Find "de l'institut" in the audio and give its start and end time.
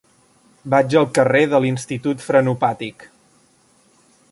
1.51-2.25